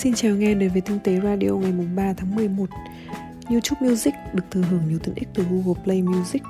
Xin 0.00 0.14
chào 0.14 0.36
nghe 0.36 0.54
đến 0.54 0.70
với 0.72 0.80
Tinh 0.80 0.98
tế 1.04 1.20
Radio 1.24 1.50
ngày 1.50 1.72
3 1.96 2.12
tháng 2.12 2.34
11 2.34 2.66
YouTube 3.50 3.88
Music 3.88 4.14
được 4.34 4.42
thừa 4.50 4.60
hưởng 4.60 4.80
nhiều 4.88 4.98
tiện 4.98 5.14
ích 5.14 5.28
từ 5.34 5.44
Google 5.50 5.82
Play 5.84 6.02
Music. 6.02 6.42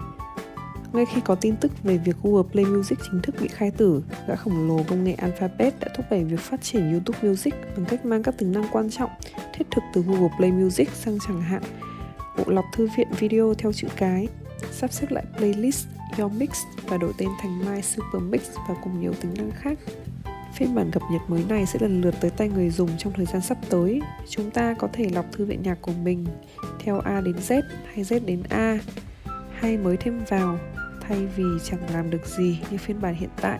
Ngay 0.92 1.04
khi 1.14 1.20
có 1.24 1.34
tin 1.34 1.56
tức 1.56 1.72
về 1.82 1.98
việc 1.98 2.16
Google 2.22 2.48
Play 2.52 2.64
Music 2.64 2.98
chính 3.10 3.22
thức 3.22 3.34
bị 3.40 3.48
khai 3.48 3.70
tử, 3.70 4.02
gã 4.28 4.36
khổng 4.36 4.68
lồ 4.68 4.82
công 4.88 5.04
nghệ 5.04 5.12
Alphabet 5.12 5.80
đã 5.80 5.88
thúc 5.96 6.06
đẩy 6.10 6.24
việc 6.24 6.40
phát 6.40 6.62
triển 6.62 6.92
YouTube 6.92 7.18
Music 7.22 7.54
bằng 7.76 7.86
cách 7.88 8.06
mang 8.06 8.22
các 8.22 8.38
tính 8.38 8.52
năng 8.52 8.64
quan 8.72 8.90
trọng, 8.90 9.10
thiết 9.54 9.64
thực 9.70 9.82
từ 9.94 10.02
Google 10.02 10.36
Play 10.36 10.52
Music 10.52 10.88
sang 10.90 11.18
chẳng 11.26 11.42
hạn. 11.42 11.62
Bộ 12.38 12.44
lọc 12.46 12.64
thư 12.72 12.88
viện 12.96 13.08
video 13.18 13.54
theo 13.54 13.72
chữ 13.72 13.88
cái, 13.96 14.28
sắp 14.72 14.92
xếp 14.92 15.10
lại 15.10 15.24
playlist, 15.36 15.86
Your 16.18 16.32
Mix 16.32 16.50
và 16.88 16.96
đổi 16.96 17.12
tên 17.18 17.28
thành 17.42 17.58
My 17.58 17.82
Super 17.82 18.22
Mix 18.22 18.42
và 18.68 18.74
cùng 18.84 19.00
nhiều 19.00 19.12
tính 19.20 19.34
năng 19.38 19.50
khác. 19.50 19.78
Phiên 20.54 20.74
bản 20.74 20.90
cập 20.90 21.02
nhật 21.12 21.22
mới 21.28 21.44
này 21.48 21.66
sẽ 21.66 21.78
lần 21.82 22.00
lượt 22.00 22.14
tới 22.20 22.30
tay 22.30 22.48
người 22.48 22.70
dùng 22.70 22.90
trong 22.98 23.12
thời 23.12 23.26
gian 23.26 23.42
sắp 23.42 23.58
tới. 23.68 24.00
Chúng 24.28 24.50
ta 24.50 24.74
có 24.78 24.88
thể 24.92 25.08
lọc 25.12 25.32
thư 25.32 25.44
viện 25.44 25.62
nhạc 25.62 25.78
của 25.82 25.92
mình 26.02 26.26
theo 26.78 27.00
A 27.00 27.20
đến 27.20 27.36
Z 27.36 27.62
hay 27.94 28.04
Z 28.04 28.24
đến 28.24 28.42
A, 28.48 28.78
hay 29.52 29.76
mới 29.76 29.96
thêm 29.96 30.20
vào, 30.28 30.58
thay 31.00 31.26
vì 31.36 31.44
chẳng 31.64 31.80
làm 31.92 32.10
được 32.10 32.26
gì 32.26 32.60
như 32.70 32.78
phiên 32.78 33.00
bản 33.00 33.14
hiện 33.14 33.30
tại 33.40 33.58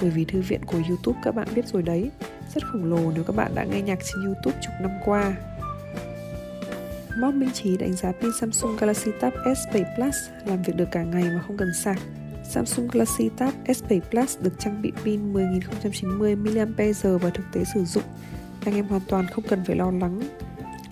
bởi 0.00 0.10
vì 0.10 0.24
thư 0.24 0.40
viện 0.40 0.60
của 0.66 0.78
YouTube 0.88 1.18
các 1.22 1.34
bạn 1.34 1.48
biết 1.54 1.68
rồi 1.68 1.82
đấy, 1.82 2.10
rất 2.54 2.66
khổng 2.66 2.84
lồ 2.84 3.12
nếu 3.14 3.24
các 3.24 3.36
bạn 3.36 3.54
đã 3.54 3.64
nghe 3.64 3.82
nhạc 3.82 3.98
trên 4.04 4.24
YouTube 4.26 4.58
chục 4.62 4.72
năm 4.80 4.90
qua 5.04 5.34
Mod 7.18 7.34
Minh 7.34 7.50
Trí 7.50 7.76
đánh 7.76 7.92
giá 7.92 8.12
pin 8.12 8.30
Samsung 8.40 8.76
Galaxy 8.76 9.10
Tab 9.20 9.32
S7 9.32 9.84
Plus 9.96 10.16
làm 10.46 10.62
việc 10.62 10.76
được 10.76 10.88
cả 10.90 11.02
ngày 11.02 11.22
mà 11.22 11.42
không 11.46 11.56
cần 11.56 11.74
sạc. 11.74 11.98
Samsung 12.44 12.88
Galaxy 12.92 13.28
Tab 13.28 13.54
S7 13.66 14.00
Plus 14.10 14.38
được 14.40 14.52
trang 14.58 14.82
bị 14.82 14.92
pin 15.04 15.32
10.090 15.32 16.36
mAh 16.36 17.22
và 17.22 17.30
thực 17.30 17.44
tế 17.52 17.64
sử 17.74 17.84
dụng. 17.84 18.04
Anh 18.64 18.74
em 18.74 18.86
hoàn 18.86 19.02
toàn 19.08 19.26
không 19.26 19.44
cần 19.48 19.64
phải 19.66 19.76
lo 19.76 19.90
lắng. 19.90 20.20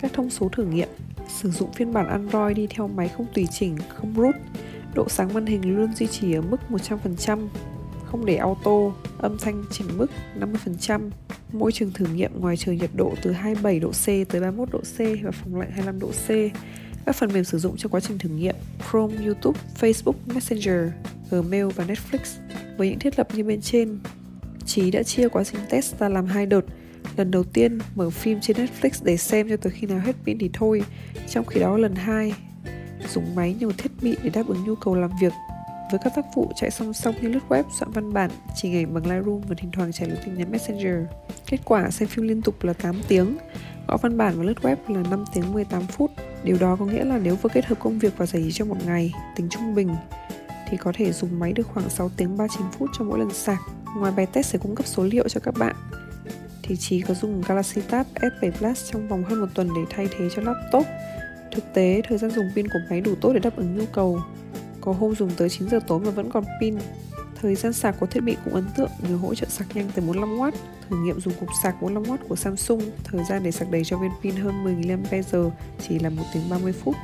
Các 0.01 0.13
thông 0.13 0.31
số 0.31 0.49
thử 0.49 0.65
nghiệm 0.65 0.89
Sử 1.29 1.51
dụng 1.51 1.73
phiên 1.73 1.93
bản 1.93 2.09
Android 2.09 2.57
đi 2.57 2.67
theo 2.67 2.89
máy 2.89 3.09
không 3.09 3.27
tùy 3.35 3.47
chỉnh, 3.51 3.77
không 3.89 4.15
root 4.17 4.35
Độ 4.95 5.09
sáng 5.09 5.35
màn 5.35 5.47
hình 5.47 5.77
luôn 5.77 5.95
duy 5.95 6.07
trì 6.07 6.33
ở 6.35 6.41
mức 6.41 6.57
100%, 6.71 7.49
không 8.05 8.27
để 8.27 8.37
auto, 8.37 8.93
âm 9.19 9.39
thanh 9.39 9.65
chỉnh 9.71 9.87
mức 9.97 10.07
50%. 10.41 11.11
Môi 11.53 11.73
trường 11.73 11.91
thử 11.93 12.07
nghiệm 12.07 12.41
ngoài 12.41 12.57
trời 12.57 12.77
nhiệt 12.77 12.91
độ 12.95 13.15
từ 13.23 13.33
27 13.33 13.81
độ 13.81 13.91
C 13.91 14.07
tới 14.07 14.41
31 14.41 14.69
độ 14.73 14.79
C 14.79 14.99
và 14.99 15.31
phòng 15.31 15.61
lạnh 15.61 15.71
25 15.71 16.01
độ 16.01 16.09
C. 16.09 16.29
Các 17.07 17.17
phần 17.17 17.33
mềm 17.33 17.45
sử 17.45 17.59
dụng 17.59 17.77
trong 17.77 17.93
quá 17.93 18.01
trình 18.01 18.19
thử 18.19 18.29
nghiệm 18.29 18.55
Chrome, 18.91 19.15
YouTube, 19.25 19.61
Facebook, 19.81 20.15
Messenger, 20.27 20.93
Gmail 21.31 21.67
và 21.67 21.85
Netflix. 21.85 22.39
Với 22.77 22.89
những 22.89 22.99
thiết 22.99 23.19
lập 23.19 23.29
như 23.35 23.45
bên 23.45 23.61
trên, 23.61 23.99
Chí 24.67 24.91
đã 24.91 25.03
chia 25.03 25.29
quá 25.29 25.45
trình 25.45 25.61
test 25.71 25.99
ra 25.99 26.09
làm 26.09 26.27
hai 26.27 26.47
đợt. 26.47 26.61
Lần 27.17 27.31
đầu 27.31 27.45
tiên 27.45 27.79
mở 27.95 28.11
phim 28.11 28.41
trên 28.41 28.57
Netflix 28.57 28.91
để 29.05 29.17
xem 29.17 29.49
cho 29.49 29.57
tới 29.57 29.73
khi 29.73 29.87
nào 29.87 29.99
hết 29.99 30.17
pin 30.25 30.39
thì 30.39 30.51
thôi. 30.53 30.83
Trong 31.29 31.45
khi 31.45 31.61
đó 31.61 31.77
lần 31.77 31.95
hai 31.95 32.35
dùng 33.09 33.35
máy 33.35 33.57
nhiều 33.61 33.73
thiết 33.79 33.91
bị 34.03 34.17
để 34.23 34.31
đáp 34.31 34.47
ứng 34.47 34.65
nhu 34.65 34.75
cầu 34.75 34.95
làm 34.95 35.11
việc 35.21 35.33
với 35.91 36.01
các 36.05 36.13
tác 36.17 36.25
vụ 36.35 36.53
chạy 36.57 36.71
song 36.71 36.93
song 36.93 37.15
như 37.23 37.29
lướt 37.29 37.41
web, 37.49 37.65
soạn 37.79 37.91
văn 37.91 38.13
bản, 38.13 38.31
chỉ 38.57 38.77
ảnh 38.77 38.95
bằng 38.95 39.07
Lightroom 39.07 39.41
và 39.41 39.55
thỉnh 39.59 39.71
thoảng 39.73 39.93
trả 39.93 40.07
lời 40.07 40.19
tin 40.25 40.35
nhắn 40.35 40.51
Messenger. 40.51 40.97
Kết 41.47 41.59
quả 41.65 41.91
xem 41.91 42.09
phim 42.09 42.29
liên 42.29 42.43
tục 42.43 42.65
là 42.65 42.73
8 42.73 43.01
tiếng, 43.09 43.37
gõ 43.89 43.97
văn 43.97 44.17
bản 44.17 44.35
và 44.39 44.45
lướt 44.45 44.59
web 44.63 44.77
là 44.89 45.03
5 45.11 45.25
tiếng 45.35 45.53
18 45.53 45.87
phút. 45.87 46.11
Điều 46.45 46.57
đó 46.61 46.77
có 46.77 46.85
nghĩa 46.85 47.05
là 47.05 47.19
nếu 47.19 47.37
vừa 47.37 47.51
kết 47.55 47.65
hợp 47.65 47.79
công 47.81 47.99
việc 47.99 48.13
và 48.17 48.27
giải 48.27 48.43
trí 48.43 48.53
trong 48.53 48.69
một 48.69 48.87
ngày, 48.87 49.13
tính 49.37 49.49
trung 49.49 49.75
bình, 49.75 49.89
thì 50.69 50.77
có 50.77 50.93
thể 50.97 51.13
dùng 51.13 51.39
máy 51.39 51.53
được 51.53 51.67
khoảng 51.75 51.91
6 51.91 52.11
tiếng 52.17 52.37
39 52.37 52.67
phút 52.79 52.91
cho 52.99 53.05
mỗi 53.05 53.19
lần 53.19 53.31
sạc. 53.31 53.59
Ngoài 53.97 54.13
bài 54.17 54.27
test 54.33 54.47
sẽ 54.47 54.59
cung 54.59 54.75
cấp 54.75 54.87
số 54.87 55.05
liệu 55.05 55.29
cho 55.29 55.41
các 55.41 55.55
bạn, 55.59 55.77
thì 56.63 56.77
chỉ 56.77 57.01
có 57.01 57.15
dùng 57.15 57.43
Galaxy 57.49 57.81
Tab 57.81 58.07
S7 58.15 58.53
Plus 58.53 58.93
trong 58.93 59.09
vòng 59.09 59.25
hơn 59.25 59.41
một 59.41 59.49
tuần 59.55 59.69
để 59.77 59.83
thay 59.91 60.09
thế 60.19 60.29
cho 60.37 60.43
laptop 60.43 60.87
Thực 61.53 61.75
tế, 61.75 62.03
thời 62.09 62.19
gian 62.19 62.31
dùng 62.31 62.51
pin 62.55 62.69
của 62.69 62.79
máy 62.91 63.01
đủ 63.01 63.15
tốt 63.21 63.33
để 63.33 63.41
đáp 63.41 63.57
ứng 63.57 63.79
nhu 63.79 63.85
cầu. 63.93 64.21
Có 64.81 64.93
hôm 64.93 65.15
dùng 65.15 65.31
tới 65.37 65.49
9 65.49 65.69
giờ 65.69 65.81
tối 65.87 66.01
mà 66.01 66.11
vẫn 66.11 66.31
còn 66.31 66.45
pin. 66.61 66.79
Thời 67.43 67.55
gian 67.55 67.73
sạc 67.73 67.97
của 68.01 68.07
thiết 68.07 68.21
bị 68.21 68.37
cũng 68.45 68.55
ấn 68.55 68.65
tượng 68.77 68.91
nhờ 69.09 69.17
hỗ 69.17 69.35
trợ 69.35 69.47
sạc 69.47 69.77
nhanh 69.77 69.91
tới 69.95 70.05
45W. 70.05 70.51
Thử 70.89 70.97
nghiệm 70.97 71.21
dùng 71.21 71.35
cục 71.41 71.49
sạc 71.63 71.75
45W 71.81 72.17
của 72.29 72.37
Samsung, 72.37 72.83
thời 73.05 73.25
gian 73.29 73.43
để 73.43 73.51
sạc 73.51 73.71
đầy 73.71 73.85
cho 73.85 73.99
viên 73.99 74.11
pin 74.23 74.37
hơn 74.37 74.65
10 74.65 74.75
mAh 74.75 75.53
chỉ 75.89 75.99
là 75.99 76.11
1 76.11 76.23
tiếng 76.35 76.51
30 76.51 76.73
phút. 76.73 76.97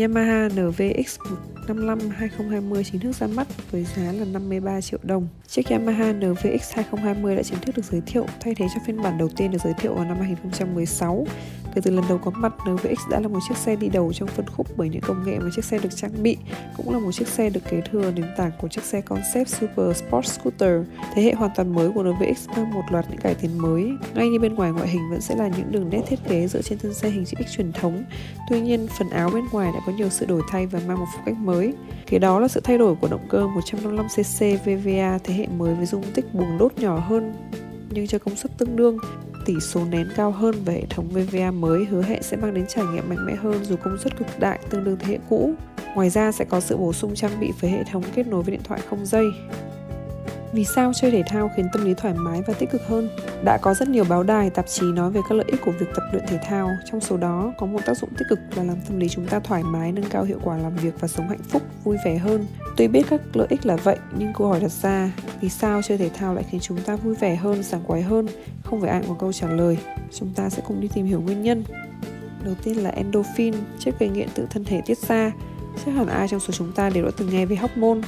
Yamaha 0.00 0.48
NVX 0.48 1.18
155 1.66 2.10
2020 2.10 2.84
chính 2.84 3.00
thức 3.00 3.16
ra 3.16 3.26
mắt 3.26 3.48
với 3.70 3.86
giá 3.96 4.12
là 4.12 4.24
53 4.24 4.80
triệu 4.80 5.00
đồng. 5.02 5.28
Chiếc 5.48 5.66
Yamaha 5.66 6.12
NVX 6.12 6.72
2020 6.72 7.36
đã 7.36 7.42
chính 7.42 7.58
thức 7.60 7.76
được 7.76 7.84
giới 7.84 8.00
thiệu 8.06 8.26
thay 8.40 8.54
thế 8.54 8.66
cho 8.74 8.80
phiên 8.86 9.02
bản 9.02 9.18
đầu 9.18 9.28
tiên 9.36 9.50
được 9.50 9.58
giới 9.64 9.72
thiệu 9.78 9.94
vào 9.94 10.04
năm 10.04 10.16
2016 10.20 11.26
Kể 11.74 11.80
từ 11.84 11.90
lần 11.90 12.04
đầu 12.08 12.18
có 12.18 12.30
mặt, 12.30 12.52
NVX 12.70 13.08
đã 13.10 13.20
là 13.20 13.28
một 13.28 13.38
chiếc 13.48 13.56
xe 13.56 13.76
đi 13.76 13.88
đầu 13.88 14.12
trong 14.12 14.28
phân 14.28 14.46
khúc 14.56 14.66
bởi 14.76 14.88
những 14.88 15.00
công 15.00 15.24
nghệ 15.24 15.38
mà 15.38 15.50
chiếc 15.56 15.64
xe 15.64 15.78
được 15.78 15.88
trang 15.96 16.22
bị, 16.22 16.36
cũng 16.76 16.92
là 16.92 16.98
một 16.98 17.12
chiếc 17.12 17.28
xe 17.28 17.50
được 17.50 17.60
kế 17.70 17.80
thừa 17.80 18.10
nền 18.10 18.24
tảng 18.36 18.50
của 18.60 18.68
chiếc 18.68 18.84
xe 18.84 19.00
concept 19.00 19.48
Super 19.48 19.96
Sport 19.96 20.26
Scooter. 20.26 20.82
Thế 21.14 21.22
hệ 21.22 21.32
hoàn 21.32 21.50
toàn 21.56 21.74
mới 21.74 21.90
của 21.94 22.02
NVX 22.02 22.48
mang 22.48 22.70
một 22.70 22.82
loạt 22.90 23.04
những 23.10 23.20
cải 23.20 23.34
tiến 23.34 23.58
mới, 23.58 23.92
ngay 24.14 24.28
như 24.28 24.38
bên 24.38 24.54
ngoài 24.54 24.72
ngoại 24.72 24.88
hình 24.88 25.10
vẫn 25.10 25.20
sẽ 25.20 25.36
là 25.36 25.48
những 25.48 25.72
đường 25.72 25.90
nét 25.90 26.02
thiết 26.08 26.18
kế 26.28 26.46
dựa 26.48 26.62
trên 26.62 26.78
thân 26.78 26.94
xe 26.94 27.10
hình 27.10 27.24
chữ 27.24 27.36
X 27.46 27.56
truyền 27.56 27.72
thống. 27.72 28.04
Tuy 28.50 28.60
nhiên, 28.60 28.86
phần 28.98 29.10
áo 29.10 29.30
bên 29.34 29.44
ngoài 29.52 29.72
đã 29.74 29.80
có 29.86 29.92
nhiều 29.92 30.08
sự 30.10 30.26
đổi 30.26 30.42
thay 30.50 30.66
và 30.66 30.80
mang 30.86 30.98
một 30.98 31.06
phong 31.14 31.24
cách 31.24 31.36
mới. 31.36 31.72
Kế 32.06 32.18
đó 32.18 32.40
là 32.40 32.48
sự 32.48 32.60
thay 32.64 32.78
đổi 32.78 32.94
của 32.94 33.08
động 33.08 33.26
cơ 33.28 33.38
155cc 33.38 34.56
VVA 34.56 35.18
thế 35.24 35.34
hệ 35.34 35.46
mới 35.46 35.74
với 35.74 35.86
dung 35.86 36.02
tích 36.14 36.34
buồng 36.34 36.58
đốt 36.58 36.72
nhỏ 36.78 36.98
hơn 36.98 37.34
nhưng 37.94 38.06
cho 38.06 38.18
công 38.18 38.36
suất 38.36 38.58
tương 38.58 38.76
đương 38.76 38.98
tỷ 39.44 39.54
số 39.60 39.84
nén 39.84 40.08
cao 40.16 40.30
hơn 40.30 40.54
và 40.64 40.72
hệ 40.72 40.86
thống 40.90 41.08
VVA 41.08 41.50
mới, 41.50 41.84
hứa 41.84 42.02
hẹn 42.02 42.22
sẽ 42.22 42.36
mang 42.36 42.54
đến 42.54 42.64
trải 42.68 42.84
nghiệm 42.84 43.08
mạnh 43.08 43.26
mẽ 43.26 43.34
hơn 43.34 43.64
dù 43.64 43.76
công 43.76 43.98
suất 43.98 44.16
cực 44.16 44.26
đại 44.40 44.60
tương 44.70 44.84
đương 44.84 44.96
thế 45.00 45.12
hệ 45.12 45.18
cũ. 45.28 45.54
Ngoài 45.94 46.10
ra 46.10 46.32
sẽ 46.32 46.44
có 46.44 46.60
sự 46.60 46.76
bổ 46.76 46.92
sung 46.92 47.14
trang 47.14 47.40
bị 47.40 47.52
với 47.60 47.70
hệ 47.70 47.84
thống 47.92 48.02
kết 48.14 48.26
nối 48.26 48.42
với 48.42 48.52
điện 48.52 48.62
thoại 48.64 48.80
không 48.90 49.06
dây. 49.06 49.24
Vì 50.52 50.64
sao 50.64 50.92
chơi 50.92 51.10
thể 51.10 51.22
thao 51.26 51.50
khiến 51.56 51.68
tâm 51.72 51.84
lý 51.84 51.94
thoải 51.94 52.14
mái 52.14 52.42
và 52.46 52.54
tích 52.54 52.70
cực 52.70 52.86
hơn? 52.86 53.08
Đã 53.44 53.58
có 53.62 53.74
rất 53.74 53.88
nhiều 53.88 54.04
báo 54.08 54.22
đài, 54.22 54.50
tạp 54.50 54.66
chí 54.66 54.92
nói 54.92 55.10
về 55.10 55.20
các 55.28 55.34
lợi 55.34 55.46
ích 55.48 55.60
của 55.64 55.72
việc 55.72 55.86
tập 55.94 56.02
luyện 56.12 56.24
thể 56.28 56.38
thao. 56.44 56.70
Trong 56.90 57.00
số 57.00 57.16
đó 57.16 57.52
có 57.58 57.66
một 57.66 57.80
tác 57.86 57.96
dụng 57.96 58.10
tích 58.18 58.26
cực 58.28 58.38
là 58.56 58.62
làm 58.62 58.76
tâm 58.88 58.98
lý 58.98 59.08
chúng 59.08 59.26
ta 59.26 59.40
thoải 59.40 59.62
mái, 59.62 59.92
nâng 59.92 60.08
cao 60.10 60.24
hiệu 60.24 60.38
quả 60.44 60.58
làm 60.58 60.76
việc 60.76 60.94
và 61.00 61.08
sống 61.08 61.28
hạnh 61.28 61.42
phúc, 61.48 61.62
vui 61.84 61.96
vẻ 62.04 62.18
hơn. 62.18 62.46
Tuy 62.76 62.88
biết 62.88 63.06
các 63.10 63.20
lợi 63.32 63.46
ích 63.50 63.66
là 63.66 63.76
vậy, 63.76 63.96
nhưng 64.18 64.32
câu 64.32 64.48
hỏi 64.48 64.60
đặt 64.60 64.70
ra, 64.70 65.12
vì 65.40 65.48
sao 65.48 65.82
chơi 65.82 65.98
thể 65.98 66.08
thao 66.08 66.34
lại 66.34 66.44
khiến 66.50 66.60
chúng 66.60 66.78
ta 66.80 66.96
vui 66.96 67.14
vẻ 67.14 67.36
hơn, 67.36 67.62
sảng 67.62 67.84
khoái 67.84 68.02
hơn? 68.02 68.26
Không 68.64 68.80
phải 68.80 68.90
ai 68.90 69.02
có 69.08 69.14
câu 69.14 69.32
trả 69.32 69.48
lời. 69.48 69.78
Chúng 70.12 70.32
ta 70.34 70.50
sẽ 70.50 70.62
cùng 70.66 70.80
đi 70.80 70.88
tìm 70.94 71.06
hiểu 71.06 71.20
nguyên 71.20 71.42
nhân. 71.42 71.64
Đầu 72.44 72.54
tiên 72.64 72.76
là 72.76 72.90
endorphin, 72.90 73.54
chất 73.78 73.94
gây 73.98 74.08
nghiện 74.08 74.28
tự 74.34 74.46
thân 74.50 74.64
thể 74.64 74.80
tiết 74.86 74.98
ra. 74.98 75.32
Chắc 75.84 75.92
hẳn 75.92 76.06
ai 76.06 76.28
trong 76.28 76.40
số 76.40 76.52
chúng 76.52 76.72
ta 76.72 76.90
đều 76.90 77.04
đã 77.04 77.10
từng 77.16 77.30
nghe 77.30 77.46
về 77.46 77.56
hormone 77.56 78.00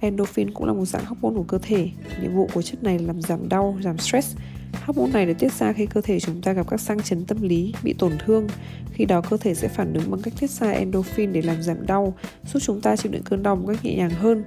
Endorphin 0.00 0.50
cũng 0.50 0.66
là 0.66 0.72
một 0.72 0.84
dạng 0.84 1.04
hormone 1.04 1.34
của 1.34 1.42
cơ 1.42 1.58
thể. 1.62 1.88
Nhiệm 2.22 2.34
vụ 2.34 2.48
của 2.54 2.62
chất 2.62 2.82
này 2.82 2.98
là 2.98 3.06
làm 3.06 3.22
giảm 3.22 3.48
đau, 3.48 3.78
giảm 3.82 3.98
stress. 3.98 4.36
Hormone 4.84 5.12
này 5.12 5.26
được 5.26 5.38
tiết 5.38 5.52
ra 5.52 5.72
khi 5.72 5.86
cơ 5.86 6.00
thể 6.00 6.20
chúng 6.20 6.42
ta 6.42 6.52
gặp 6.52 6.66
các 6.70 6.80
sang 6.80 7.02
chấn 7.02 7.24
tâm 7.24 7.42
lý, 7.42 7.74
bị 7.82 7.92
tổn 7.92 8.12
thương. 8.18 8.48
Khi 8.92 9.04
đó 9.04 9.20
cơ 9.20 9.36
thể 9.36 9.54
sẽ 9.54 9.68
phản 9.68 9.94
ứng 9.94 10.10
bằng 10.10 10.22
cách 10.22 10.34
tiết 10.40 10.50
ra 10.50 10.70
endorphin 10.70 11.32
để 11.32 11.42
làm 11.42 11.62
giảm 11.62 11.86
đau, 11.86 12.14
giúp 12.52 12.60
chúng 12.62 12.80
ta 12.80 12.96
chịu 12.96 13.12
đựng 13.12 13.22
cơn 13.22 13.42
đau 13.42 13.56
một 13.56 13.64
cách 13.68 13.84
nhẹ 13.84 13.96
nhàng 13.96 14.10
hơn. 14.10 14.44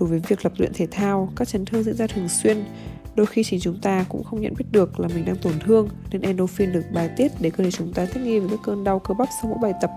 Đối 0.00 0.08
với 0.08 0.20
việc 0.28 0.44
lập 0.44 0.52
luyện 0.58 0.72
thể 0.74 0.86
thao, 0.90 1.32
các 1.36 1.48
chấn 1.48 1.64
thương 1.64 1.82
diễn 1.82 1.94
ra 1.94 2.06
thường 2.06 2.28
xuyên, 2.28 2.64
đôi 3.18 3.26
khi 3.26 3.44
chính 3.44 3.60
chúng 3.60 3.78
ta 3.82 4.04
cũng 4.08 4.24
không 4.24 4.40
nhận 4.40 4.54
biết 4.58 4.64
được 4.70 5.00
là 5.00 5.08
mình 5.08 5.24
đang 5.24 5.36
tổn 5.36 5.52
thương 5.60 5.88
nên 6.10 6.22
endorphin 6.22 6.72
được 6.72 6.84
bài 6.94 7.10
tiết 7.16 7.32
để 7.40 7.50
cơ 7.50 7.64
thể 7.64 7.70
chúng 7.70 7.92
ta 7.92 8.06
thích 8.06 8.20
nghi 8.24 8.38
với 8.38 8.48
các 8.50 8.58
cơn 8.64 8.84
đau 8.84 8.98
cơ 8.98 9.14
bắp 9.14 9.28
sau 9.42 9.50
mỗi 9.50 9.58
bài 9.62 9.72
tập 9.80 9.90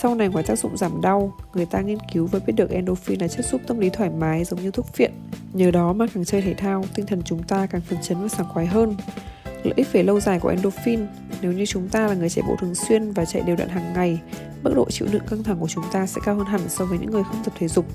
sau 0.00 0.14
này 0.14 0.28
ngoài 0.28 0.44
tác 0.44 0.58
dụng 0.58 0.76
giảm 0.76 1.00
đau, 1.00 1.32
người 1.54 1.66
ta 1.66 1.80
nghiên 1.80 1.98
cứu 2.12 2.26
và 2.26 2.38
biết 2.46 2.52
được 2.56 2.70
endorphin 2.70 3.20
là 3.20 3.28
chất 3.28 3.46
giúp 3.46 3.60
tâm 3.66 3.78
lý 3.78 3.90
thoải 3.90 4.10
mái 4.10 4.44
giống 4.44 4.62
như 4.62 4.70
thuốc 4.70 4.86
phiện. 4.86 5.12
Nhờ 5.52 5.70
đó 5.70 5.92
mà 5.92 6.06
càng 6.14 6.24
chơi 6.24 6.42
thể 6.42 6.54
thao, 6.54 6.84
tinh 6.94 7.06
thần 7.06 7.22
chúng 7.24 7.42
ta 7.42 7.66
càng 7.66 7.80
phấn 7.80 7.98
chấn 8.02 8.22
và 8.22 8.28
sảng 8.28 8.48
khoái 8.48 8.66
hơn. 8.66 8.96
Lợi 9.44 9.74
ích 9.76 9.92
về 9.92 10.02
lâu 10.02 10.20
dài 10.20 10.40
của 10.40 10.48
endorphin 10.48 11.06
nếu 11.42 11.52
như 11.52 11.66
chúng 11.66 11.88
ta 11.88 12.06
là 12.06 12.14
người 12.14 12.28
chạy 12.28 12.44
bộ 12.48 12.56
thường 12.60 12.74
xuyên 12.74 13.12
và 13.12 13.24
chạy 13.24 13.42
đều 13.42 13.56
đặn 13.56 13.68
hàng 13.68 13.92
ngày, 13.92 14.20
mức 14.62 14.72
độ 14.76 14.90
chịu 14.90 15.08
đựng 15.12 15.22
căng 15.30 15.42
thẳng 15.42 15.60
của 15.60 15.68
chúng 15.68 15.84
ta 15.92 16.06
sẽ 16.06 16.20
cao 16.24 16.34
hơn 16.34 16.46
hẳn 16.46 16.60
so 16.68 16.84
với 16.84 16.98
những 16.98 17.10
người 17.10 17.22
không 17.22 17.44
tập 17.44 17.54
thể 17.58 17.68
dục. 17.68 17.86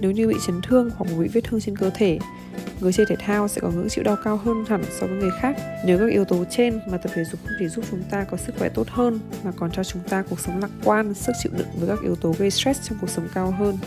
Nếu 0.00 0.10
như 0.10 0.28
bị 0.28 0.34
chấn 0.46 0.60
thương 0.62 0.90
hoặc 0.96 1.10
bị 1.18 1.28
vết 1.28 1.40
thương 1.44 1.60
trên 1.60 1.76
cơ 1.76 1.90
thể, 1.90 2.18
người 2.80 2.92
chơi 2.92 3.06
thể 3.08 3.16
thao 3.16 3.48
sẽ 3.48 3.60
có 3.60 3.70
ngưỡng 3.70 3.88
chịu 3.88 4.04
đau 4.04 4.16
cao 4.24 4.36
hơn 4.36 4.64
hẳn 4.68 4.84
so 5.00 5.06
với 5.06 5.18
người 5.18 5.30
khác. 5.40 5.56
Nhờ 5.86 5.98
các 5.98 6.10
yếu 6.10 6.24
tố 6.24 6.44
trên 6.50 6.80
mà 6.90 6.98
tập 6.98 7.12
thể 7.14 7.24
dục 7.24 7.40
không 7.44 7.52
chỉ 7.58 7.68
giúp 7.68 7.84
chúng 7.90 8.02
ta 8.10 8.24
có 8.24 8.36
sức 8.36 8.54
khỏe 8.58 8.68
tốt 8.68 8.88
hơn 8.88 9.20
mà 9.44 9.52
còn 9.56 9.70
cho 9.70 9.84
chúng 9.84 10.02
ta 10.08 10.22
cuộc 10.30 10.40
sống 10.40 10.60
lạc 10.60 10.70
quan, 10.84 11.14
sức 11.14 11.32
chịu 11.42 11.52
đựng 11.56 11.68
với 11.78 11.88
các 11.88 11.98
yếu 12.02 12.16
tố 12.16 12.34
gây 12.38 12.50
stress 12.50 12.88
trong 12.88 12.98
cuộc 13.00 13.10
sống 13.10 13.28
cao 13.34 13.50
hơn. 13.50 13.78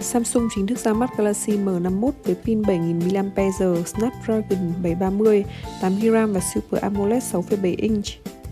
Samsung 0.00 0.48
chính 0.54 0.66
thức 0.66 0.78
ra 0.78 0.92
mắt 0.92 1.10
Galaxy 1.16 1.52
M51 1.52 2.10
với 2.24 2.34
pin 2.44 2.62
7000 2.62 3.30
mAh, 3.36 3.86
Snapdragon 3.86 4.72
730, 4.82 5.44
8GB 5.80 6.32
và 6.32 6.40
Super 6.54 6.82
AMOLED 6.82 7.22
6,7 7.32 7.74
inch. 7.78 8.04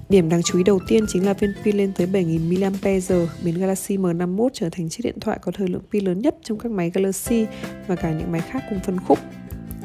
Điểm 0.08 0.28
đáng 0.28 0.42
chú 0.42 0.58
ý 0.58 0.64
đầu 0.64 0.78
tiên 0.88 1.04
chính 1.08 1.26
là 1.26 1.32
viên 1.32 1.52
pin 1.64 1.76
lên 1.76 1.92
tới 1.96 2.06
7000 2.06 2.60
mAh, 2.60 3.28
biến 3.44 3.58
Galaxy 3.58 3.96
M51 3.96 4.48
trở 4.52 4.68
thành 4.70 4.88
chiếc 4.88 5.02
điện 5.04 5.20
thoại 5.20 5.38
có 5.42 5.52
thời 5.52 5.68
lượng 5.68 5.82
pin 5.92 6.04
lớn 6.04 6.20
nhất 6.20 6.36
trong 6.42 6.58
các 6.58 6.72
máy 6.72 6.90
Galaxy 6.94 7.46
và 7.86 7.96
cả 7.96 8.10
những 8.10 8.32
máy 8.32 8.40
khác 8.40 8.62
cùng 8.70 8.80
phân 8.86 8.98
khúc. 9.00 9.18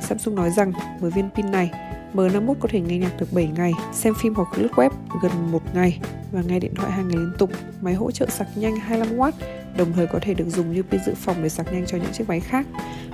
Samsung 0.01 0.35
nói 0.35 0.49
rằng 0.57 0.73
với 0.99 1.11
viên 1.11 1.29
pin 1.35 1.51
này, 1.51 1.71
M51 2.13 2.53
có 2.59 2.67
thể 2.71 2.81
nghe 2.81 2.97
nhạc 2.97 3.19
được 3.19 3.33
7 3.33 3.49
ngày, 3.55 3.71
xem 3.93 4.13
phim 4.21 4.33
hoặc 4.35 4.47
lướt 4.57 4.71
web 4.75 4.89
gần 5.21 5.51
1 5.51 5.61
ngày 5.73 5.99
và 6.31 6.41
nghe 6.47 6.59
điện 6.59 6.75
thoại 6.75 6.91
2 6.91 7.03
ngày 7.03 7.17
liên 7.17 7.33
tục. 7.37 7.49
Máy 7.81 7.93
hỗ 7.93 8.11
trợ 8.11 8.25
sạc 8.29 8.47
nhanh 8.55 8.75
25W, 8.89 9.31
đồng 9.77 9.93
thời 9.93 10.07
có 10.07 10.19
thể 10.21 10.33
được 10.33 10.49
dùng 10.49 10.73
như 10.73 10.83
pin 10.83 11.01
dự 11.05 11.13
phòng 11.15 11.43
để 11.43 11.49
sạc 11.49 11.73
nhanh 11.73 11.85
cho 11.85 11.97
những 11.97 12.11
chiếc 12.13 12.29
máy 12.29 12.39
khác. 12.39 12.65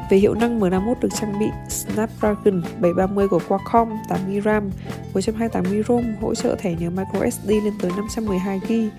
Về 0.10 0.18
hiệu 0.18 0.34
năng 0.34 0.60
M51 0.60 0.96
được 1.02 1.10
trang 1.22 1.40
bị 1.40 1.46
Snapdragon 1.70 2.62
730 2.80 3.28
của 3.28 3.40
Qualcomm 3.48 3.92
8GB 4.10 4.42
RAM 4.42 4.70
128GB 5.14 5.84
ROM 5.84 6.04
hỗ 6.22 6.36
trợ 6.36 6.56
thẻ 6.56 6.76
nhớ 6.80 6.90
microSD 6.90 7.50
lên 7.50 7.74
tới 7.82 7.92
512GB 7.92 8.90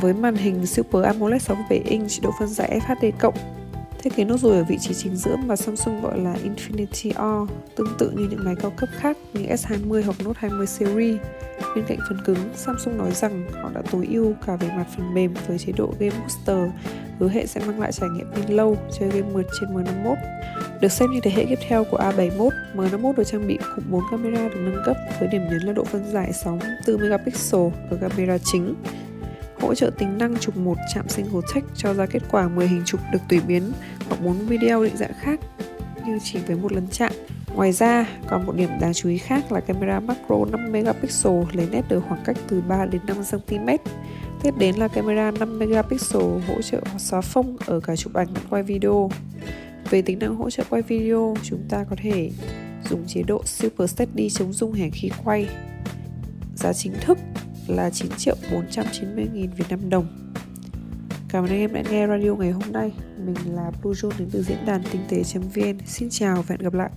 với 0.00 0.14
màn 0.14 0.34
hình 0.34 0.66
Super 0.66 1.04
AMOLED 1.04 1.42
67 1.42 1.78
inch 1.78 2.10
độ 2.22 2.30
phân 2.38 2.48
giải 2.48 2.80
FHD+, 2.88 3.32
Thiết 4.02 4.16
kế 4.16 4.24
nốt 4.24 4.36
ruồi 4.36 4.56
ở 4.56 4.64
vị 4.64 4.78
trí 4.80 4.94
chính 4.94 5.16
giữa 5.16 5.36
mà 5.36 5.56
Samsung 5.56 6.02
gọi 6.02 6.18
là 6.18 6.34
Infinity 6.44 7.12
O, 7.16 7.46
tương 7.76 7.94
tự 7.98 8.10
như 8.10 8.26
những 8.30 8.44
máy 8.44 8.54
cao 8.62 8.72
cấp 8.76 8.88
khác 8.92 9.16
như 9.32 9.46
S20 9.46 10.02
hoặc 10.04 10.16
Note 10.24 10.38
20 10.40 10.66
series. 10.66 11.20
Bên 11.74 11.84
cạnh 11.88 11.98
phần 12.08 12.18
cứng, 12.24 12.36
Samsung 12.54 12.98
nói 12.98 13.12
rằng 13.12 13.46
họ 13.62 13.70
đã 13.74 13.82
tối 13.92 14.08
ưu 14.10 14.34
cả 14.46 14.56
về 14.56 14.68
mặt 14.68 14.86
phần 14.96 15.14
mềm 15.14 15.34
với 15.46 15.58
chế 15.58 15.72
độ 15.72 15.94
Game 15.98 16.16
Booster, 16.20 16.70
hứa 17.18 17.28
hẹn 17.28 17.46
sẽ 17.46 17.60
mang 17.66 17.80
lại 17.80 17.92
trải 17.92 18.08
nghiệm 18.10 18.32
pin 18.32 18.56
lâu 18.56 18.76
chơi 18.98 19.10
game 19.10 19.28
mượt 19.32 19.46
trên 19.60 19.70
M51. 19.70 20.14
Được 20.80 20.92
xem 20.92 21.10
như 21.10 21.20
thế 21.22 21.30
hệ 21.30 21.46
tiếp 21.48 21.58
theo 21.68 21.84
của 21.84 21.98
A71, 21.98 22.50
M51 22.74 23.12
được 23.16 23.24
trang 23.24 23.48
bị 23.48 23.58
cụm 23.76 23.84
4 23.90 24.02
camera 24.10 24.48
được 24.48 24.60
nâng 24.60 24.82
cấp 24.84 24.96
với 25.20 25.28
điểm 25.28 25.42
nhấn 25.50 25.58
là 25.58 25.72
độ 25.72 25.84
phân 25.84 26.12
giải 26.12 26.32
sóng 26.32 26.58
4 26.86 26.96
megapixel 27.00 27.60
ở 27.90 27.96
camera 28.00 28.38
chính 28.38 28.74
hỗ 29.60 29.74
trợ 29.74 29.90
tính 29.98 30.18
năng 30.18 30.36
chụp 30.36 30.56
một 30.56 30.76
chạm 30.94 31.08
single 31.08 31.40
take 31.54 31.66
cho 31.76 31.94
ra 31.94 32.06
kết 32.06 32.22
quả 32.30 32.48
10 32.48 32.68
hình 32.68 32.82
chụp 32.84 33.00
được 33.12 33.18
tùy 33.28 33.40
biến 33.46 33.72
hoặc 34.08 34.20
4 34.24 34.38
video 34.46 34.84
định 34.84 34.96
dạng 34.96 35.12
khác 35.20 35.40
như 36.06 36.18
chỉ 36.24 36.38
với 36.46 36.56
một 36.56 36.72
lần 36.72 36.86
chạm. 36.90 37.12
Ngoài 37.54 37.72
ra, 37.72 38.06
còn 38.28 38.46
một 38.46 38.56
điểm 38.56 38.70
đáng 38.80 38.92
chú 38.94 39.08
ý 39.08 39.18
khác 39.18 39.52
là 39.52 39.60
camera 39.60 40.00
macro 40.00 40.44
5 40.50 40.72
megapixel 40.72 41.32
lấy 41.52 41.68
nét 41.70 41.82
được 41.88 42.04
khoảng 42.08 42.22
cách 42.24 42.36
từ 42.48 42.60
3 42.68 42.86
đến 42.86 43.00
5 43.06 43.16
cm. 43.30 43.68
Tiếp 44.42 44.54
đến 44.58 44.76
là 44.76 44.88
camera 44.88 45.30
5 45.30 45.58
megapixel 45.58 46.22
hỗ 46.22 46.62
trợ 46.62 46.80
xóa 46.98 47.20
phông 47.20 47.56
ở 47.66 47.80
cả 47.80 47.96
chụp 47.96 48.14
ảnh 48.14 48.28
và 48.34 48.40
quay 48.50 48.62
video. 48.62 49.10
Về 49.90 50.02
tính 50.02 50.18
năng 50.18 50.36
hỗ 50.36 50.50
trợ 50.50 50.64
quay 50.70 50.82
video, 50.82 51.34
chúng 51.42 51.62
ta 51.68 51.84
có 51.90 51.96
thể 52.02 52.30
dùng 52.90 53.06
chế 53.06 53.22
độ 53.22 53.42
Super 53.44 53.90
Steady 53.90 54.30
chống 54.30 54.52
rung 54.52 54.72
hẻng 54.72 54.90
khi 54.94 55.10
quay. 55.24 55.48
Giá 56.56 56.72
chính 56.72 56.92
thức 57.00 57.18
là 57.66 57.90
9 57.90 58.10
triệu 58.16 58.36
490 58.52 59.28
nghìn 59.34 59.50
Việt 59.50 59.64
Nam 59.70 59.90
đồng. 59.90 60.06
Cảm 61.28 61.44
ơn 61.44 61.50
anh 61.50 61.60
em 61.60 61.72
đã 61.72 61.82
nghe 61.90 62.06
radio 62.06 62.34
ngày 62.34 62.50
hôm 62.50 62.72
nay. 62.72 62.92
Mình 63.24 63.36
là 63.54 63.70
Blue 63.82 63.92
June 63.92 64.12
đến 64.18 64.28
từ 64.32 64.42
diễn 64.42 64.66
đàn 64.66 64.82
kinh 64.92 65.02
tế.vn. 65.08 65.78
Xin 65.86 66.08
chào 66.10 66.36
và 66.36 66.44
hẹn 66.48 66.60
gặp 66.60 66.74
lại. 66.74 66.90